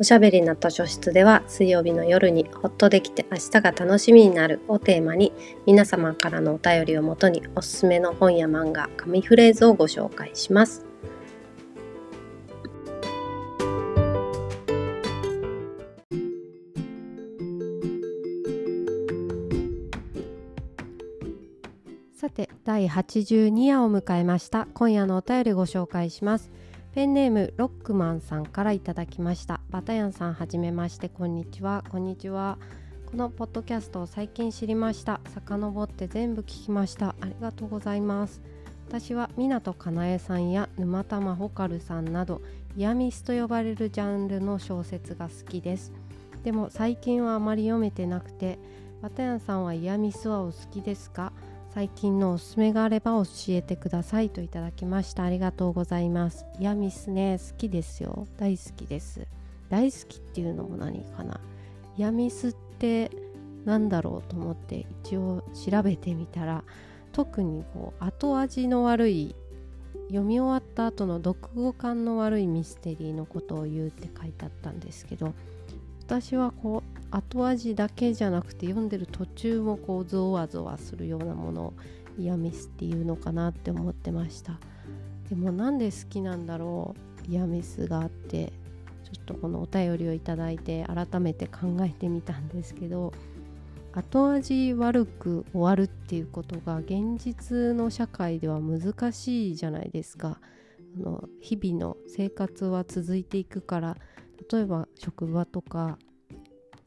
[0.00, 5.32] おしゃべりな図書室では水曜日の夜にほっとできて明日が楽しみになるをテーマに
[5.66, 10.84] 皆様からのお便りをもとにおすすめの本や漫画、紙フレーズをご紹介します。
[22.24, 26.50] さて第82夜を迎えました今夜のお便りご紹介します
[26.94, 29.58] ペンネームロックマンさんからいただきました。
[29.68, 31.08] バタヤンさんはじめまして。
[31.08, 31.82] こんにちは。
[31.90, 32.56] こんにちは。
[33.10, 35.20] このポッドキャストを最近知りました。
[35.34, 37.16] 遡って全部聞きました。
[37.20, 38.40] ありがとうございます。
[38.86, 42.42] 私は湊かなえさんや沼田真帆カルさんなど
[42.76, 45.90] イヤミスと呼ばれるジャンルの小説が好きです。
[46.44, 48.56] でも最近はあまり読めてなくて
[49.02, 51.32] バタヤンさんはイヤミスはお好きですか？
[51.74, 55.24] 最近のおすすめがあれば教えてくださいといただきました。
[55.24, 56.46] ありがとうございます。
[56.60, 58.28] イヤミスね好きですよ。
[58.38, 59.26] 大好きです。
[59.70, 61.40] 大好きっていうのも何かな。
[61.98, 63.10] イヤミスって
[63.64, 66.62] 何だろうと思って一応調べてみたら
[67.10, 69.34] 特にこう後味の悪い
[70.10, 75.34] 読み終わった後の読後感の悪いミステリーのことを言うって書いてあったんですけど
[76.06, 81.74] 私はこう後味だけじゃなくて読んでる途中もこうゾワゾワするようなものを
[82.18, 84.60] イヤミスっていうのかなって思ってました。
[85.28, 86.94] でもなんで好きなんだろ
[87.26, 88.52] うイヤミスがあって
[89.04, 93.12] ちょっとこのお便りをいただいて改めて考えてみたんですけど
[93.92, 100.40] 後味悪く終わるっていうことが現実の社会では難しいじゃないですか。
[100.96, 103.96] あの日々の生活は続いていくから
[104.50, 105.98] 例えば職場とか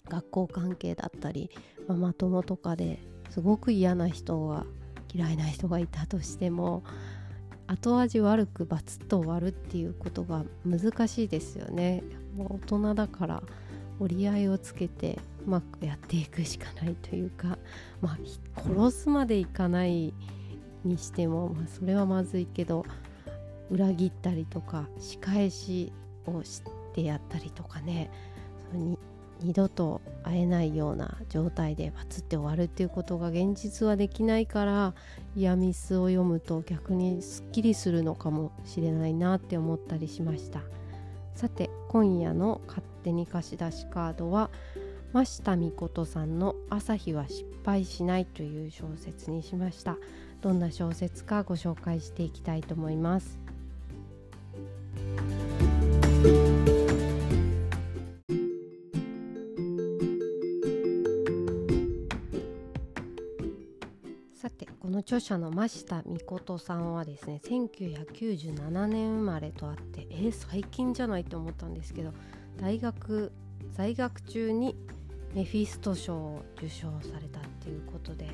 [0.09, 1.49] 学校関係だったり
[1.87, 2.99] ママ友とかで
[3.29, 4.65] すごく嫌な人が
[5.13, 6.83] 嫌いな人がいたとしても
[7.67, 12.01] 後味悪くバツッと終わるっていうことが難しいですよね。
[12.35, 13.43] もう大人だから
[13.99, 17.57] 折り合いをつけてうまくやっていくしかないというか、
[17.99, 20.13] まあ、殺すまでいかない
[20.85, 22.85] にしても、まあ、それはまずいけど
[23.69, 25.91] 裏切ったりとか仕返し
[26.25, 28.09] をしてやったりとかね
[28.71, 28.97] その
[29.39, 34.93] 二度と会えないような状態でバツって終わるっていうことが現実はできないから
[35.35, 40.61] イヤミスを読むと逆にすっきりするのかもしれないなって思ったりしました。
[41.35, 44.49] さて今夜の勝手に貸し出しカードは
[45.13, 49.97] 真下美琴さんの「朝日は失敗しない」という小説にしました。
[50.41, 53.46] どんな小説かご紹介していきたいと思います。
[65.07, 72.11] 著者の真下美琴さんはですね1997年生まれとあってえー、最近じゃないと思ったんですけど
[72.59, 73.31] 大学
[73.71, 74.75] 在学中に
[75.33, 78.27] メフィスト賞を受賞されたっていうことで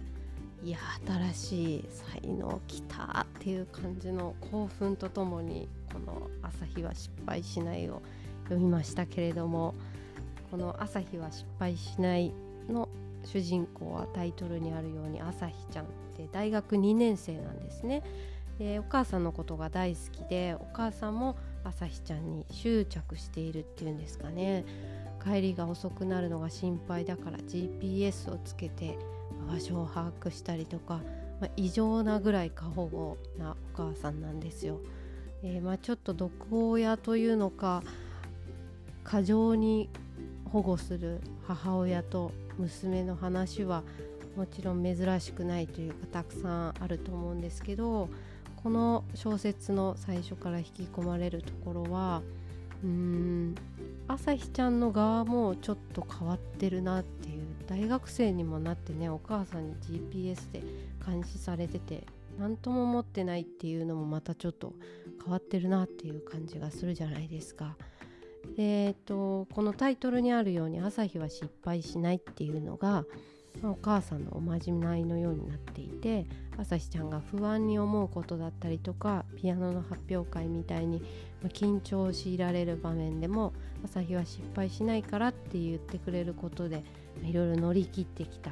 [0.63, 8.01] いや新しい才能きたっていう感じの興奮とともにこの「朝日は失敗しない」を
[8.45, 9.75] 読みましたけれども
[10.49, 12.33] この「朝日は失敗しない」
[12.67, 12.89] の
[13.25, 18.03] 主人公はタイトルにあるように朝日ちゃんって大学2年生なんですね
[18.59, 24.65] でお母さんのことが大好きでお母さんも朝日ちゃんに執着しているっていうんですかね
[25.23, 28.97] 帰りが遅くなるのが心配だから GPS をつけて
[29.47, 31.01] 場所を把握したりとか、
[31.39, 34.79] まあ、異常なぐらい過保護なお母さんなんですよ。
[35.43, 37.83] えー、まあ、ちょっと毒親というのか
[39.03, 39.89] 過剰に
[40.45, 43.83] 保護する母親と娘の話は
[44.35, 48.09] もちろん珍しくないというかたくさんあると思うんですけど
[48.63, 52.21] この小説の最初から引き込まれるところは
[52.83, 53.55] うーん
[54.07, 60.61] 朝日ちゃんの側もちょっと変わってるなっていう大学生にもなってねお母さんに GPS で
[61.05, 62.05] 監視されてて
[62.39, 64.73] 何とも思ってないっていうのもまたちょっと
[65.23, 67.75] 変わってるなっていう感じがするじゃないですか。
[68.57, 73.05] えーと、このタイトルにあるように「朝日は失敗しない」っていうのが、
[73.63, 76.25] お母さんのおまじないのようになっていて
[76.57, 81.05] 朝日ちゃんが不安に思うことだったりとかピアノの発表会みたいに、ま
[81.45, 83.53] あ、緊張を強いられる場面でも
[83.85, 86.83] 「朝日は失敗しないから」って言ってくれることで、
[87.23, 88.51] いろいろ乗り切ってきた。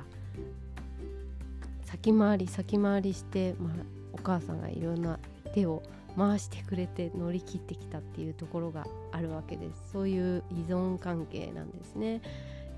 [1.86, 3.74] 先回り先回りして、まあ、
[4.14, 5.20] お母さんがいろんな
[5.54, 5.84] 手を
[6.18, 12.22] 回してくれて乗り切ってきたっていうところがあるわけですそういう依存関係なんですね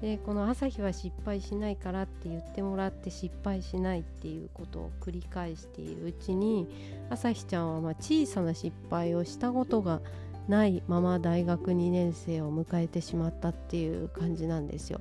[0.02, 6.68] でこの朝日は失敗しないからって言ってもらって失敗しないっていうことを繰り返しているうちに
[7.10, 10.02] 朝日ちゃんはま小さな失敗をしたことが
[10.50, 15.00] ないまま大学2年生を迎えてしまったっていう感じなんですよ。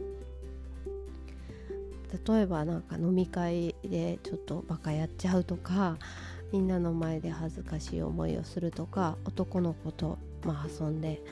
[2.29, 5.97] 例えばなんか飲み会でちょっとバカやっちゃうとか
[6.53, 11.23] みんなの前で恥ずかしい思いをするとか男の子とまあ遊んで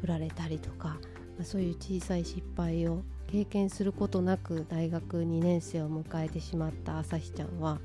[0.00, 0.98] 振られたりとか
[1.40, 7.80] まあ、そういう小さい失敗を経験することなく大学2年生を迎えてしまった朝日ちゃんは、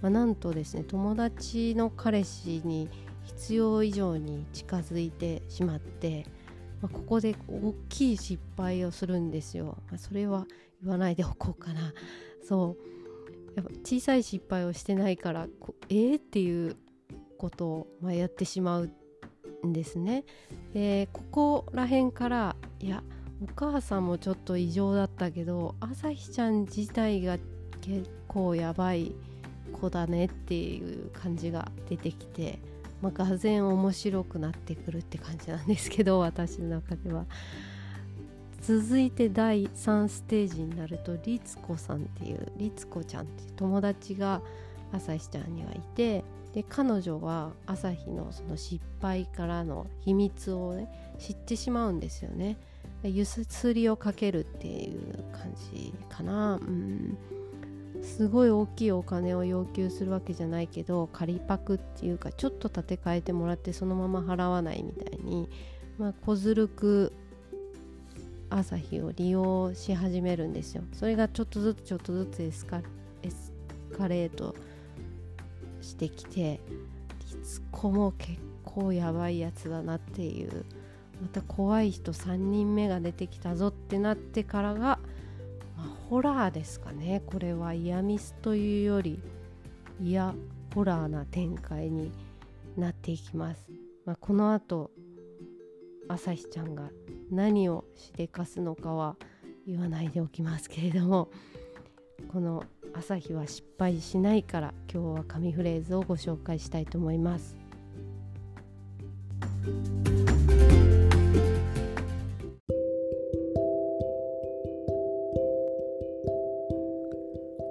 [0.00, 2.88] まあ、なんとですね友達の彼氏に
[3.24, 6.24] 必要以上に近づいてしまって、
[6.80, 9.76] まあ、ここで大きい失敗をするんですよ。
[9.88, 10.46] まあ、それは
[10.80, 11.92] 言わないでおこうかな。
[12.46, 12.99] そう
[13.56, 15.46] やっぱ小さい失敗をしてないから
[15.88, 16.76] えー、っていう
[17.38, 18.90] ことを、まあ、やってしまう
[19.66, 20.24] んですね。
[20.72, 23.02] でここら辺からいや
[23.42, 27.38] お母さんもちょっと異常だったけど朝日ちゃん自体が
[27.80, 29.14] 結構やばい
[29.72, 32.58] 子だねっていう感じが出てきて、
[33.00, 37.24] まあ、がぜん面白くなってくるって感じなんですけど私の中では。
[38.62, 44.42] 続いて第3ステージになると律子さんっていう律子ちゃんっていう友達が
[44.92, 52.58] 朝日ちゃんにはいてで彼女は朝日のその失敗からの秘密をね知ってしまうんですよね。
[53.02, 57.16] ゆすりをかけるっていう感じかな、うん、
[58.02, 65.48] すごい大きいお金を要求するわけじゃないけど仮パクっていうかちょっと立て替えてもらってそのまま払わないみたいに、
[65.98, 67.14] まあ、小ずるく
[68.50, 70.82] 朝日を利用し始めるんですよ。
[70.92, 72.82] それがちょっとずつちょっとずつエスカ
[74.08, 74.54] レート
[75.80, 76.60] してきて
[77.34, 80.64] リツコも結構やばいやつだなっていう。
[81.22, 87.22] また怖い人3人目が出てきたぞってなってからが、まあ、ホラーですかね。
[87.26, 89.20] これはイヤミスというより
[90.02, 90.34] いや
[90.74, 92.10] ホラーな展開に
[92.76, 93.66] なっていきます、
[94.06, 94.90] まあ、このあと
[96.12, 96.90] 朝日ちゃんが
[97.30, 99.14] 何をしでかすのかは
[99.64, 101.28] 言わないでおきますけれども
[102.32, 107.56] この朝日は失敗しないから今日は紙フレーズをご紹介したいと思います。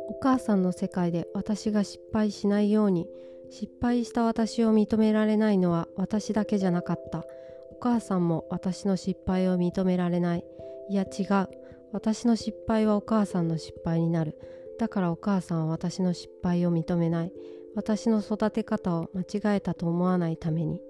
[0.07, 3.07] お母さんの世界で私が失敗しないように
[3.49, 7.25] 失敗した私を認められないのは私だけじゃなかった。
[7.79, 10.45] 母さんも私の失敗を認められない。
[10.89, 11.47] いや違う。
[11.91, 14.37] 私の失敗はお母さんの失敗になる。
[14.77, 17.33] だからお母さんは私の失敗を認めない。
[17.75, 20.81] 私の育て方を間違えたと思わないために。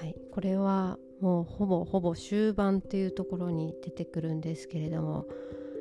[0.00, 0.16] はい。
[0.32, 5.26] これはもうほぼほぼ終盤っていうところに出てくるんですけれども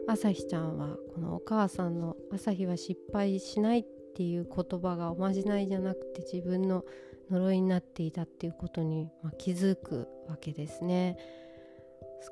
[0.07, 3.85] 朝日ちゃんはこのお母さんの「朝日は失敗しない」っ
[4.15, 6.83] ていう言葉がおまじないじゃなくて自分の
[7.29, 11.17] 呪いになっていたっていうことに、ま気づくわけですね。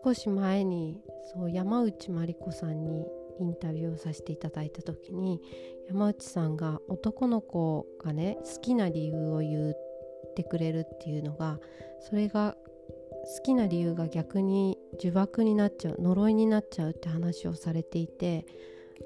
[0.04, 1.02] 少し前に
[1.34, 3.06] そう山内真理子さんに
[3.40, 5.42] インタビューをさせていただいた時に
[5.88, 11.60] 山内さんが男の子がね好きな理由を言ってくれるっていうのが
[12.00, 12.56] それが
[13.26, 18.46] 好きな理由が逆に呪縛になっちゃう呪いになっちゃうって話をされていて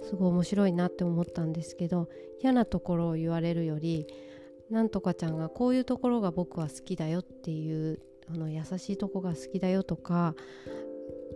[0.03, 2.09] すごい面白いなって思ったんですけど
[2.41, 4.07] 嫌なところを言われるより
[4.69, 10.35] なんとかちゃんがこういうところが僕は好きだよっていうあの優しいとこが好きだよとか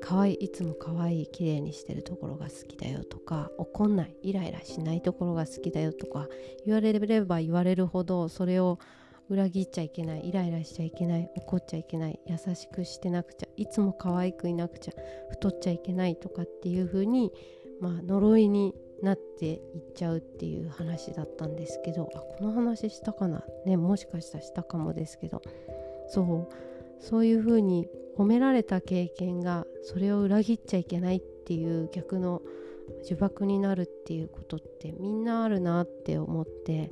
[0.01, 6.27] 可愛いいつも可愛い綺麗にしてるところが好きだよとか怒んないイライラしないところが好きだよとか
[6.65, 8.79] 言われれば言われるほどそれを
[9.29, 14.93] 裏切っちゃいけないイライラしちゃいけない怒っちゃいけない優しくしてなくちゃいつも可愛くいなくちゃ
[15.29, 17.31] 太っちゃいけないとかっていう風に
[17.81, 19.59] まあ呪いになっていっ
[19.95, 23.43] ちゃうっていう話だったんですけどあこの話したかな？
[23.65, 25.41] ねもしかしたらしたかもですけど。
[26.07, 26.53] そう。
[27.03, 32.43] そういう風に褒められた経験がそれを裏切っちゃいけないっていう逆の
[33.05, 36.91] 呪縛になるっていうことってみんなあるなって思って、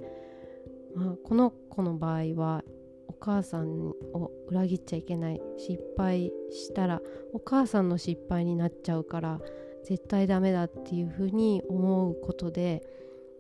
[0.96, 2.63] まあ、この子の場合は
[3.08, 7.01] お母さんを裏切っちゃいけない失敗したら
[7.34, 9.39] お母さんの失敗になっちゃうから
[9.84, 12.84] 絶対ダメだっていうふうに思うことで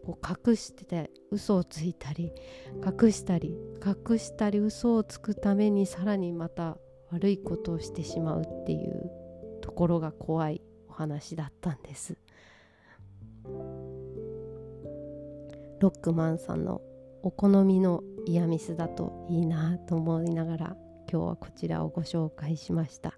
[0.05, 2.31] こう隠してて嘘をついたり
[2.75, 3.55] 隠したり
[3.85, 6.77] 隠したり嘘をつくためにさらにまた
[7.11, 9.11] 悪いことをしてしまうっていう
[9.61, 12.17] ところが怖いお話だったんです。
[15.79, 16.81] ロックマンさんの
[17.23, 20.77] 「お好みのイヤミスだといいなと思いながら
[21.11, 23.17] 今日はこちらをご紹介しました。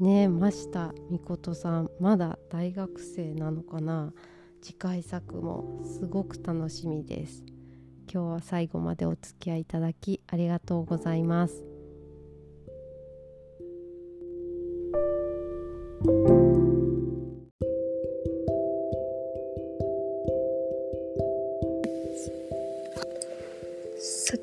[0.00, 1.90] ねえ真下美琴さん。
[2.00, 4.12] まだ大学生なのかな？
[4.60, 7.44] 次回作もすごく楽しみです。
[8.12, 11.73] 今日は最後までお付き合いいただきありがとうございます。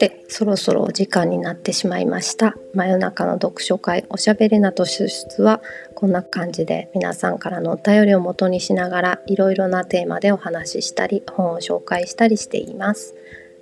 [0.01, 2.55] てそろそろお時間になってしまいました。
[2.73, 5.61] 真夜中の読書会おしゃべりなと出出は
[5.93, 13.13] こんな感じで皆さんからのお便りを元にしながらいろいろなテーマでお話ししたり本を紹介したりしています。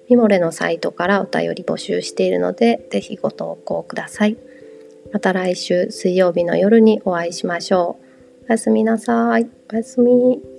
[0.10, 4.38] ミモレのサイトからお便り募集しているのでぜひご投稿ください。
[5.12, 7.98] また来週水曜日の夜にお会いしましょ
[8.42, 8.46] う。
[8.48, 9.50] おやすみなさい。
[9.74, 10.59] おやすみ。